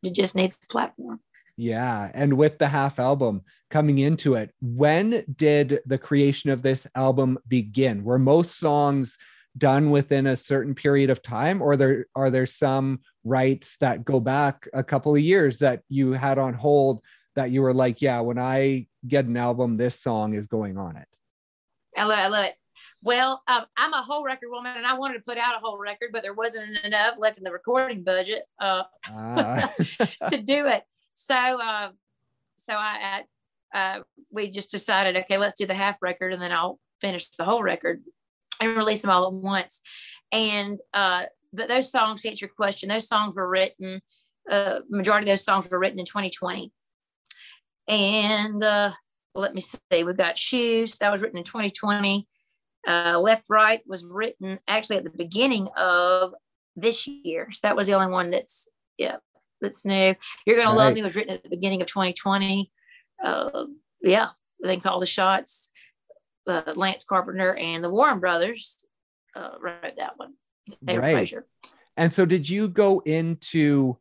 [0.04, 1.20] it just needs a platform
[1.58, 2.12] yeah.
[2.14, 3.42] And with the half album
[3.72, 8.04] coming into it, when did the creation of this album begin?
[8.04, 9.18] Were most songs
[9.58, 14.20] done within a certain period of time, or there are there some rights that go
[14.20, 17.02] back a couple of years that you had on hold
[17.36, 20.96] that you were like, yeah, when I get an album, this song is going on
[20.96, 21.08] it?
[21.98, 22.56] I love, I love it.
[23.04, 25.80] Well, um, I'm a whole record woman, and I wanted to put out a whole
[25.80, 29.68] record, but there wasn't enough left in the recording budget uh, uh.
[30.30, 30.84] to do it.
[31.20, 31.90] So, uh,
[32.58, 33.24] so I,
[33.74, 34.00] uh,
[34.32, 37.64] we just decided, okay, let's do the half record, and then I'll finish the whole
[37.64, 38.04] record
[38.62, 39.82] and release them all at once.
[40.32, 41.24] And uh,
[41.56, 44.00] th- those songs, to answer your question, those songs were written.
[44.48, 46.72] Uh, majority of those songs were written in 2020.
[47.88, 48.92] And uh,
[49.34, 52.28] let me see, we've got Shoes that was written in 2020.
[52.88, 56.36] Uh, Left Right was written actually at the beginning of
[56.76, 57.48] this year.
[57.52, 59.18] So that was the only one that's yeah
[59.62, 60.16] that's new.
[60.46, 60.78] You're gonna right.
[60.78, 62.72] love me was written at the beginning of 2020.
[63.24, 63.66] Uh,
[64.02, 64.30] yeah,
[64.64, 65.72] they call the shots.
[66.46, 68.86] Uh, Lance Carpenter and the Warren Brothers
[69.36, 70.34] uh, wrote that one.
[70.82, 71.14] They right.
[71.14, 71.46] Frazier.
[71.98, 73.98] And so, did you go into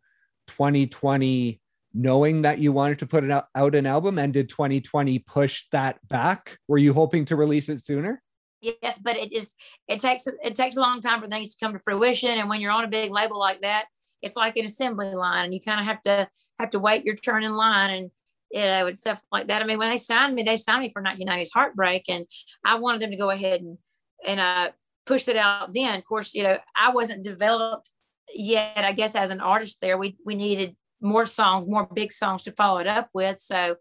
[0.49, 1.61] 2020
[1.95, 4.19] knowing that you wanted to put it out, out an album?
[4.19, 6.59] And did 2020 push that back?
[6.69, 8.23] Were you hoping to release it sooner?
[8.61, 9.55] Yes, but it is.
[9.89, 12.31] It takes it takes a long time for things to come to fruition.
[12.31, 13.87] And when you're on a big label like that,
[14.23, 17.17] it's like an assembly line, and you kind of have to have to wait your
[17.17, 17.91] turn in line.
[17.91, 18.11] And
[18.51, 19.63] you know, and stuff like that.
[19.63, 22.27] I mean, when they signed me, they signed me for 1990s Heartbreak, and
[22.65, 23.79] I wanted them to go ahead and
[24.27, 24.71] and uh,
[25.05, 25.75] push it out.
[25.75, 27.91] Then, of course, you know, I wasn't developed
[28.35, 28.79] yet.
[28.85, 32.53] I guess as an artist, there we we needed more songs, more big songs to
[32.53, 33.39] follow it up with.
[33.39, 33.77] So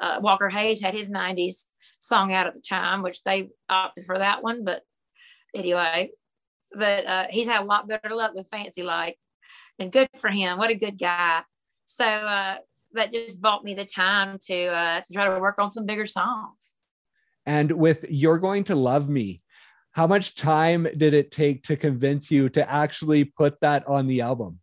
[0.00, 1.66] uh, Walker Hayes had his 90s
[2.00, 4.64] song out at the time, which they opted for that one.
[4.64, 4.82] But
[5.54, 6.10] anyway,
[6.72, 9.18] but uh, he's had a lot better luck with Fancy Like,
[9.80, 10.58] and good for him.
[10.58, 11.40] What a good guy.
[11.86, 12.56] So uh,
[12.92, 16.06] that just bought me the time to uh, to try to work on some bigger
[16.06, 16.72] songs.
[17.46, 19.42] And with "You're Going to Love Me,"
[19.92, 24.20] how much time did it take to convince you to actually put that on the
[24.20, 24.60] album?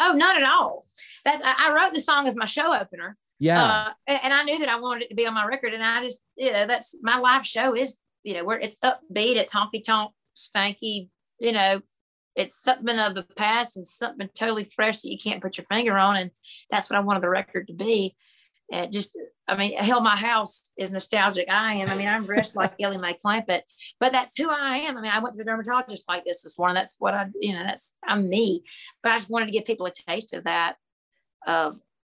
[0.00, 0.84] Oh, not at all.
[1.24, 3.16] That I wrote the song as my show opener.
[3.38, 3.92] Yeah.
[4.08, 6.02] Uh, and I knew that I wanted it to be on my record, and I
[6.02, 9.82] just, you know, that's my live show is, you know, where it's upbeat, it's honky
[9.84, 11.80] tonk, stanky, you know,
[12.36, 15.96] it's something of the past and something totally fresh that you can't put your finger
[15.96, 16.16] on.
[16.16, 16.30] And
[16.70, 18.14] that's what I wanted the record to be.
[18.70, 21.48] And just, I mean, hell, my house is nostalgic.
[21.48, 21.88] I am.
[21.88, 23.62] I mean, I'm dressed like Ellie Mae Clampett,
[24.00, 24.98] but that's who I am.
[24.98, 26.74] I mean, I went to the dermatologist like this this morning.
[26.74, 28.64] That's what I, you know, that's I'm me.
[29.02, 30.76] But I just wanted to give people a taste of that,
[31.46, 31.78] of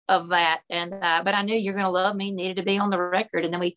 [0.09, 0.61] of that.
[0.71, 3.45] And uh, but I knew you're gonna love me needed to be on the record.
[3.45, 3.75] And then we,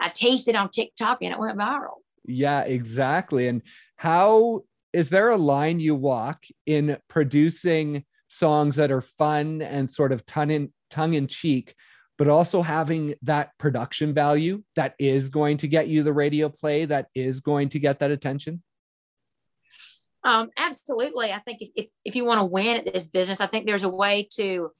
[0.00, 1.98] I tasted on TikTok and it went viral.
[2.24, 3.46] Yeah, exactly.
[3.46, 3.62] And
[3.94, 10.12] how is there a line you walk in producing songs that are fun and sort
[10.12, 11.74] of tongue in tongue in cheek,
[12.16, 16.84] but also having that production value that is going to get you the radio play,
[16.84, 18.62] that is going to get that attention?
[20.24, 21.32] Um, absolutely.
[21.32, 23.88] I think if, if you want to win at this business, I think there's a
[23.88, 24.70] way to,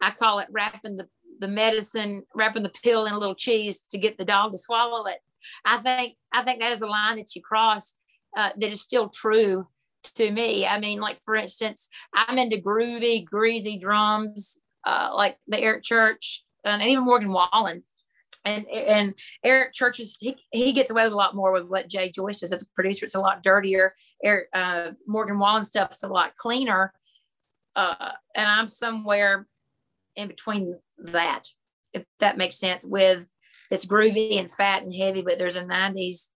[0.00, 3.98] I call it wrapping the, the medicine, wrapping the pill in a little cheese to
[3.98, 5.18] get the dog to swallow it.
[5.64, 7.94] I think, I think that is a line that you cross
[8.36, 9.66] uh, that is still true
[10.02, 10.66] to me.
[10.66, 16.44] I mean, like for instance, I'm into groovy, greasy drums, uh, like the Eric Church
[16.64, 17.82] and even Morgan Wallen.
[18.44, 19.14] And and
[19.44, 22.52] Eric Church's he, he gets away with a lot more with what Jay Joyce does
[22.52, 23.06] as a producer.
[23.06, 23.94] It's a lot dirtier.
[24.24, 26.92] Eric uh, Morgan Wallen stuff is a lot cleaner.
[27.76, 29.46] Uh, and I'm somewhere
[30.16, 31.44] in between that,
[31.92, 32.84] if that makes sense.
[32.84, 33.32] With
[33.70, 36.28] it's groovy and fat and heavy, but there's a '90s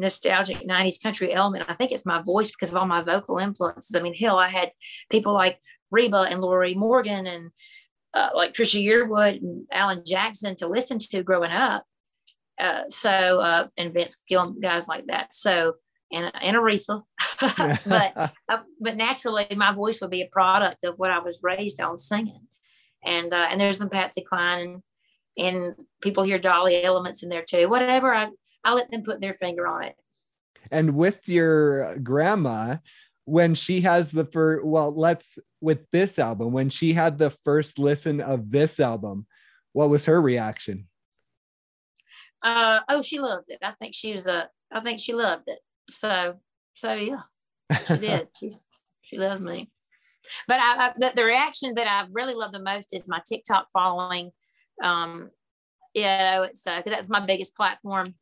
[0.00, 1.66] nostalgic 90s country element.
[1.68, 3.94] I think it's my voice because of all my vocal influences.
[3.94, 4.72] I mean, hell, I had
[5.10, 5.60] people like
[5.90, 7.50] Reba and Lorrie Morgan and
[8.14, 11.84] uh, like Trisha Yearwood and Alan Jackson to listen to growing up.
[12.58, 15.34] Uh, so, uh, and Vince Gill, guys like that.
[15.34, 15.74] So,
[16.12, 17.02] and, and Aretha.
[17.86, 21.80] but, uh, but naturally, my voice would be a product of what I was raised
[21.80, 22.46] on singing.
[23.04, 24.82] And, uh, and there's some Patsy Cline and,
[25.38, 27.68] and people hear Dolly elements in there too.
[27.68, 28.28] Whatever I,
[28.64, 29.96] I'll let them put their finger on it.
[30.70, 32.76] And with your grandma,
[33.24, 37.78] when she has the first, well, let's with this album, when she had the first
[37.78, 39.26] listen of this album,
[39.72, 40.88] what was her reaction?
[42.42, 43.58] Uh, oh, she loved it.
[43.62, 45.58] I think she was a, I think she loved it.
[45.90, 46.36] So,
[46.74, 47.22] so yeah,
[47.86, 48.28] she did.
[48.38, 48.66] She's,
[49.02, 49.70] she loves me.
[50.46, 53.68] But I, I the, the, reaction that I really love the most is my TikTok
[53.72, 54.32] following.
[54.82, 55.30] Um,
[55.94, 58.14] you know, it's because uh, that's my biggest platform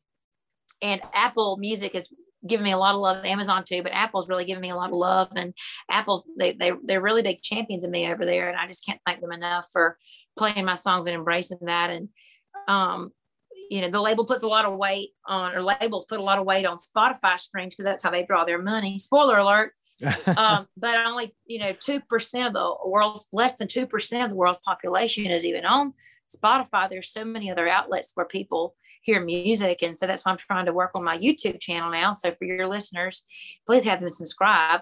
[0.81, 2.13] and Apple Music is
[2.47, 3.25] giving me a lot of love.
[3.25, 5.29] Amazon too, but Apple's really giving me a lot of love.
[5.35, 5.53] And
[5.89, 8.99] Apple's they they they're really big champions of me over there, and I just can't
[9.05, 9.97] thank them enough for
[10.37, 11.89] playing my songs and embracing that.
[11.89, 12.09] And
[12.67, 13.11] um,
[13.69, 16.39] you know, the label puts a lot of weight on, or labels put a lot
[16.39, 18.99] of weight on Spotify streams because that's how they draw their money.
[18.99, 19.73] Spoiler alert.
[20.37, 24.29] um, but only you know two percent of the world's less than two percent of
[24.29, 25.93] the world's population is even on
[26.29, 29.81] Spotify, there's so many other outlets where people hear music.
[29.81, 32.13] And so that's why I'm trying to work on my YouTube channel now.
[32.13, 33.23] So for your listeners,
[33.65, 34.81] please have them subscribe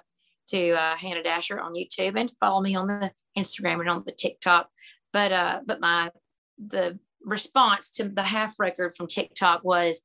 [0.50, 4.12] to uh, Hannah Dasher on YouTube and follow me on the Instagram and on the
[4.12, 4.70] TikTok.
[5.14, 6.12] But uh, but my
[6.58, 10.02] the response to the half record from TikTok was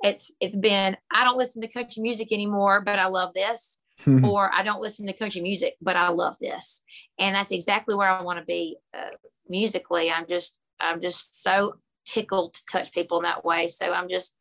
[0.00, 3.78] it's it's been I don't listen to country music anymore, but I love this.
[4.24, 6.82] or I don't listen to country music, but I love this.
[7.20, 9.10] And that's exactly where I want to be uh,
[9.48, 10.10] musically.
[10.10, 13.66] I'm just I'm just so tickled to touch people in that way.
[13.66, 14.36] So I'm just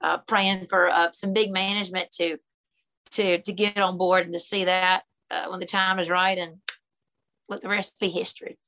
[0.00, 2.38] uh, praying for uh, some big management to
[3.12, 6.36] to to get on board and to see that uh, when the time is right
[6.38, 6.56] and
[7.48, 8.58] let the rest be history.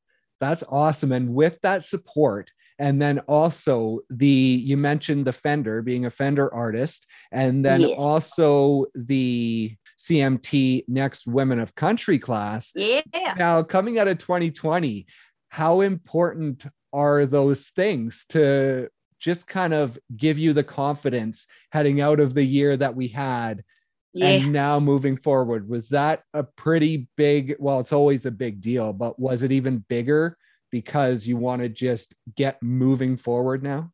[0.40, 1.12] That's awesome.
[1.12, 6.52] And with that support, and then also the you mentioned the Fender being a Fender
[6.52, 7.94] artist, and then yes.
[7.96, 12.72] also the CMT Next Women of Country class.
[12.74, 13.02] Yeah.
[13.38, 15.06] Now coming out of 2020,
[15.48, 18.88] how important are those things to
[19.20, 23.64] just kind of give you the confidence heading out of the year that we had
[24.12, 24.28] yeah.
[24.28, 28.92] and now moving forward was that a pretty big well it's always a big deal
[28.92, 30.36] but was it even bigger
[30.74, 33.92] because you want to just get moving forward now?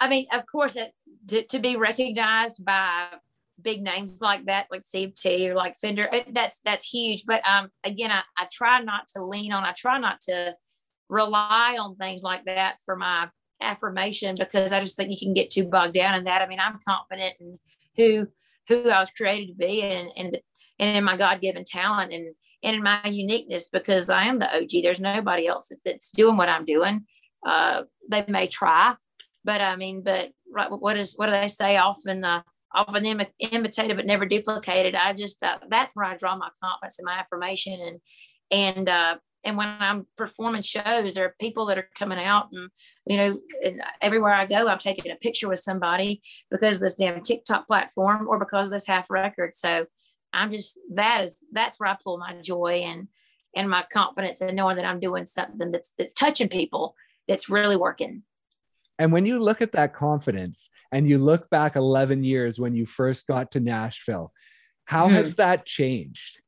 [0.00, 0.90] I mean, of course, it,
[1.28, 3.06] to, to be recognized by
[3.62, 7.22] big names like that, like CMT or like Fender, that's that's huge.
[7.24, 9.62] But um, again, I, I try not to lean on.
[9.62, 10.56] I try not to
[11.08, 13.28] rely on things like that for my
[13.60, 16.42] affirmation because I just think you can get too bogged down in that.
[16.42, 17.58] I mean, I'm confident in
[17.96, 18.28] who
[18.68, 20.38] who I was created to be and and
[20.78, 24.54] and in my God given talent and and in my uniqueness because I am the
[24.56, 24.82] OG.
[24.82, 27.04] There's nobody else that's doing what I'm doing.
[27.46, 28.94] Uh, they may try,
[29.44, 31.76] but I mean, but right, what is what do they say?
[31.76, 32.42] Often, uh,
[32.74, 34.94] often Im- imitated but never duplicated.
[34.94, 38.00] I just uh, that's where I draw my confidence and my affirmation and
[38.50, 42.70] and uh, and when I'm performing shows, there are people that are coming out and
[43.06, 46.94] you know, and everywhere I go, I'm taking a picture with somebody because of this
[46.94, 49.54] damn TikTok platform or because of this half record.
[49.54, 49.86] So
[50.32, 53.08] I'm just that is that's where I pull my joy and
[53.54, 56.94] and my confidence and knowing that I'm doing something that's that's touching people
[57.28, 58.22] that's really working.
[58.98, 62.86] And when you look at that confidence and you look back 11 years when you
[62.86, 64.32] first got to Nashville,
[64.84, 65.16] how mm-hmm.
[65.16, 66.38] has that changed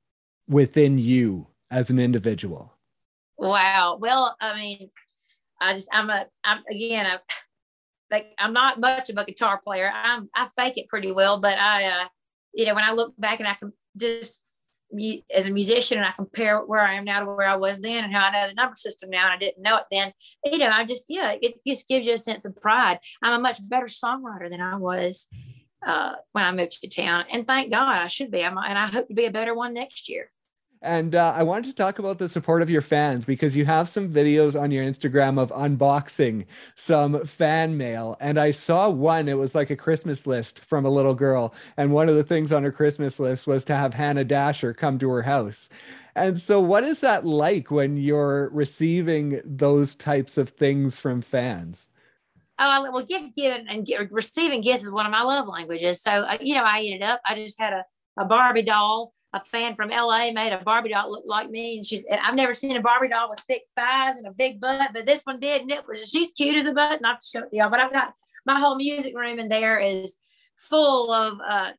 [0.49, 2.76] within you as an individual?
[3.39, 3.99] Wow.
[4.01, 4.91] Well, I mean,
[5.61, 7.19] I just I'm a I'm again I
[8.11, 9.91] like I'm not much of a guitar player.
[9.93, 12.05] I'm I fake it pretty well, but I uh
[12.55, 14.41] you know, when I look back and I can just
[15.35, 18.05] as a musician and I compare where I am now to where I was then
[18.05, 20.13] and how I know the number system now and I didn't know it then,
[20.45, 23.01] you know, I just, yeah, it just gives you a sense of pride.
[23.23, 25.29] I'm a much better songwriter than I was
[25.85, 27.25] uh, when I moved to town.
[27.31, 28.45] And thank God I should be.
[28.45, 30.31] I'm, and I hope to be a better one next year.
[30.83, 33.89] And uh, I wanted to talk about the support of your fans because you have
[33.89, 38.17] some videos on your Instagram of unboxing some fan mail.
[38.21, 41.55] And I saw one, it was like a Christmas list from a little girl.
[41.77, 44.99] And one of the things on her Christmas list was to have Hannah Dasher come
[44.99, 45.69] to her house.
[46.15, 51.89] And so, what is that like when you're receiving those types of things from fans?
[52.59, 56.01] Oh, well, giving and receiving gifts is one of my love languages.
[56.01, 57.21] So, uh, you know, I eat it up.
[57.27, 57.85] I just had a,
[58.17, 61.77] a Barbie doll a fan from LA made a Barbie doll look like me.
[61.77, 64.91] And she's, I've never seen a Barbie doll with thick thighs and a big butt,
[64.93, 65.63] but this one did.
[65.63, 68.15] And it was, she's cute as a butt, not to show y'all, but I've got
[68.47, 70.17] my whole music room in there is
[70.57, 71.73] full of uh,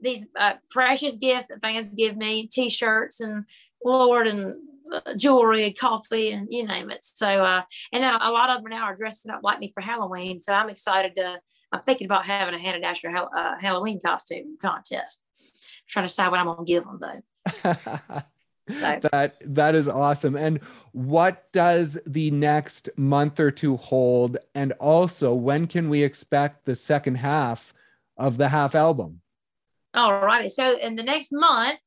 [0.00, 3.44] these uh, precious gifts that fans give me t-shirts and
[3.84, 4.56] Lord and
[4.92, 7.04] uh, jewelry and coffee and you name it.
[7.04, 9.80] So, uh, and then a lot of them now are dressing up like me for
[9.82, 10.40] Halloween.
[10.40, 11.38] So I'm excited to,
[11.72, 15.23] I'm thinking about having a Hannah Dasher uh, Halloween costume contest
[15.88, 18.22] trying to decide what I'm going to give them though.
[18.66, 20.36] that that is awesome.
[20.36, 20.60] And
[20.92, 24.38] what does the next month or two hold?
[24.54, 27.74] And also, when can we expect the second half
[28.16, 29.20] of the half album?
[29.92, 30.48] All righty.
[30.48, 31.78] So in the next month,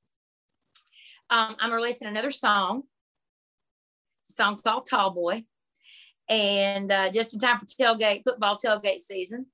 [1.30, 2.84] um, I'm releasing another song.
[4.30, 5.44] A song called Tall Boy.
[6.30, 9.48] And uh, just in time for tailgate, football tailgate season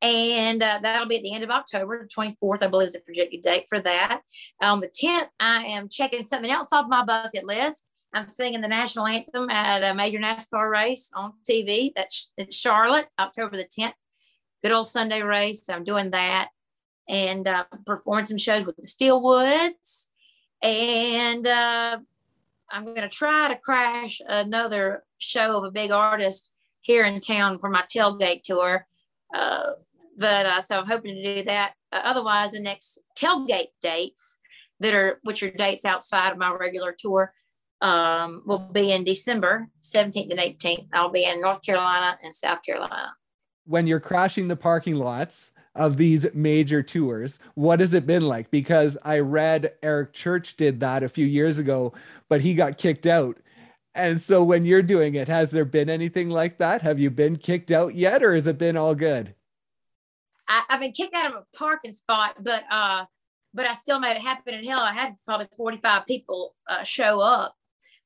[0.00, 3.00] and uh, that'll be at the end of October, the 24th, I believe is the
[3.00, 4.22] projected date for that.
[4.62, 7.84] On the 10th, I am checking something else off my bucket list.
[8.14, 11.92] I'm singing the national anthem at a major NASCAR race on TV.
[11.94, 13.92] That's in Charlotte, October the 10th.
[14.62, 15.68] Good old Sunday race.
[15.68, 16.48] I'm doing that
[17.08, 20.08] and uh, performing some shows with the Steel Woods.
[20.62, 21.98] And uh,
[22.70, 27.58] I'm going to try to crash another show of a big artist here in town
[27.58, 28.86] for my tailgate tour.
[29.34, 29.72] Uh,
[30.18, 31.74] but uh, so I'm hoping to do that.
[31.92, 34.38] Uh, otherwise, the next tailgate dates
[34.80, 37.32] that are which are dates outside of my regular tour
[37.80, 40.88] um, will be in December 17th and 18th.
[40.92, 43.14] I'll be in North Carolina and South Carolina.
[43.66, 48.50] When you're crashing the parking lots of these major tours, what has it been like?
[48.50, 51.92] Because I read Eric Church did that a few years ago,
[52.28, 53.36] but he got kicked out.
[53.94, 56.82] And so when you're doing it, has there been anything like that?
[56.82, 59.34] Have you been kicked out yet, or has it been all good?
[60.48, 63.04] I, have been kicked out of a parking spot, but uh,
[63.54, 64.80] but I still made it happen in hell.
[64.80, 67.54] I had probably 45 people uh, show up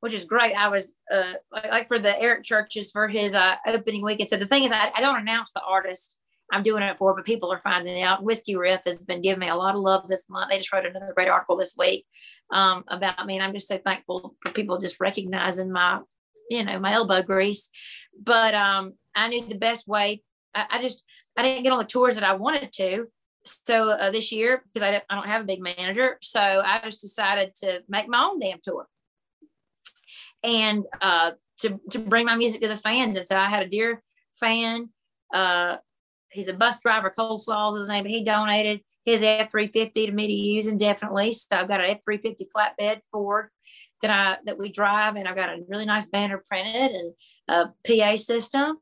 [0.00, 0.52] which is great.
[0.54, 4.28] I was uh, like for the Eric Churches for his uh, opening weekend.
[4.28, 6.16] So the thing is, I, I, don't announce the artist
[6.52, 8.24] I'm doing it for, but people are finding out.
[8.24, 10.50] Whiskey Riff has been giving me a lot of love this month.
[10.50, 12.04] They just wrote another great article this week
[12.50, 16.00] um, about me, and I'm just so thankful for people just recognizing my,
[16.50, 17.70] you know, my elbow grease.
[18.20, 20.22] But um, I knew the best way.
[20.52, 21.04] I, I just
[21.36, 23.06] I didn't get on the tours that I wanted to.
[23.44, 27.00] So uh, this year, because I, I don't have a big manager, so I just
[27.00, 28.86] decided to make my own damn tour
[30.44, 33.16] and uh, to to bring my music to the fans.
[33.18, 34.02] And so I had a dear
[34.34, 34.90] fan.
[35.32, 35.76] Uh,
[36.30, 37.12] he's a bus driver.
[37.16, 38.04] Coleslaw is his name.
[38.04, 41.32] He donated his F three fifty to me to use indefinitely.
[41.32, 43.48] So I've got an F three fifty flatbed Ford
[44.02, 47.14] that I that we drive, and I've got a really nice banner printed and
[47.48, 48.78] a PA system.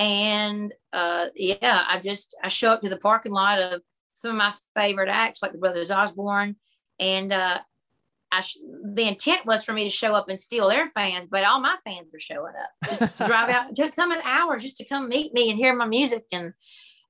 [0.00, 3.82] And uh, yeah, I just I show up to the parking lot of
[4.14, 6.56] some of my favorite acts like the Brothers Osborne,
[6.98, 7.58] and uh,
[8.32, 8.58] I sh-
[8.94, 11.76] the intent was for me to show up and steal their fans, but all my
[11.84, 15.08] fans are showing up just to drive out, just come an hour just to come
[15.08, 16.24] meet me and hear my music.
[16.32, 16.52] And,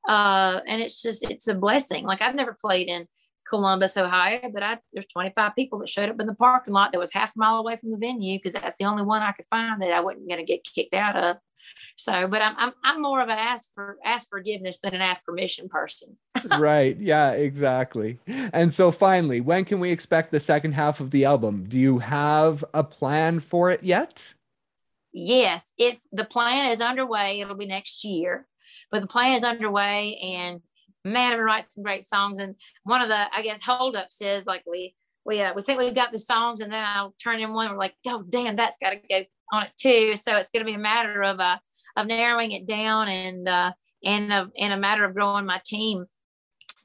[0.08, 2.04] uh, and it's just, it's a blessing.
[2.04, 3.06] Like I've never played in
[3.48, 6.98] Columbus, Ohio, but I, there's 25 people that showed up in the parking lot that
[6.98, 8.40] was half a mile away from the venue.
[8.40, 10.94] Cause that's the only one I could find that I wasn't going to get kicked
[10.94, 11.36] out of.
[11.96, 15.22] So, but I'm, I'm, I'm more of an ask for ask forgiveness than an ask
[15.24, 16.16] permission person.
[16.58, 16.96] right.
[16.98, 18.18] Yeah, exactly.
[18.26, 21.66] And so finally, when can we expect the second half of the album?
[21.68, 24.24] Do you have a plan for it yet?
[25.12, 27.40] Yes, it's the plan is underway.
[27.40, 28.46] It'll be next year,
[28.90, 30.60] but the plan is underway and
[31.04, 32.38] man, we write some great songs.
[32.38, 32.54] And
[32.84, 34.94] one of the, I guess, holdups is like we
[35.24, 37.70] we uh, we think we've got the songs, and then I'll turn in one.
[37.70, 40.16] We're like, oh damn, that's got to go on it too.
[40.16, 41.58] So it's going to be a matter of uh,
[41.96, 43.72] of narrowing it down and uh,
[44.04, 46.06] and a, and a matter of growing my team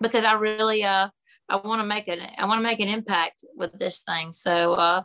[0.02, 1.10] because I really uh
[1.50, 4.32] I want to make it I want to make an impact with this thing.
[4.32, 5.04] So uh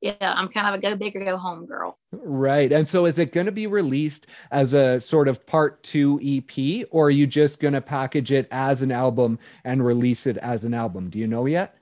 [0.00, 1.98] yeah, I'm kind of a go big or go home girl.
[2.12, 2.70] Right.
[2.70, 6.86] And so is it going to be released as a sort of part 2 EP
[6.90, 10.64] or are you just going to package it as an album and release it as
[10.64, 11.08] an album?
[11.08, 11.78] Do you know yet?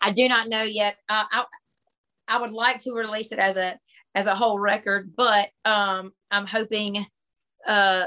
[0.00, 0.96] I do not know yet.
[1.08, 1.44] Uh, I
[2.28, 3.78] I would like to release it as a
[4.18, 7.06] as a whole record, but um, I'm hoping,
[7.64, 8.06] uh,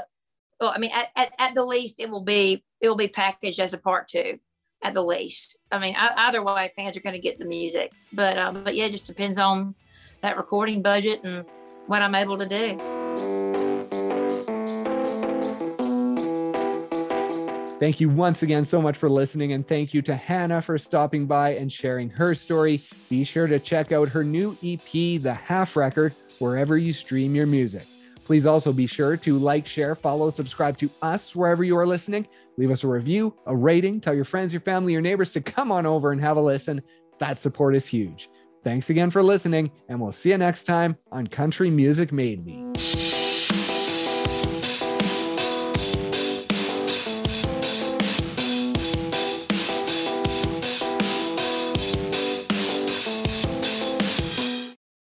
[0.60, 3.58] well, I mean, at, at, at, the least, it will be it will be packaged
[3.58, 4.38] as a part two,
[4.82, 5.56] at the least.
[5.70, 8.74] I mean, I, either way, fans are going to get the music, but uh, but
[8.74, 9.74] yeah, it just depends on
[10.20, 11.46] that recording budget and
[11.86, 13.01] what I'm able to do.
[17.82, 21.26] Thank you once again so much for listening, and thank you to Hannah for stopping
[21.26, 22.80] by and sharing her story.
[23.10, 27.46] Be sure to check out her new EP, The Half Record, wherever you stream your
[27.46, 27.82] music.
[28.24, 32.28] Please also be sure to like, share, follow, subscribe to us wherever you are listening.
[32.56, 35.72] Leave us a review, a rating, tell your friends, your family, your neighbors to come
[35.72, 36.80] on over and have a listen.
[37.18, 38.28] That support is huge.
[38.62, 43.11] Thanks again for listening, and we'll see you next time on Country Music Made Me.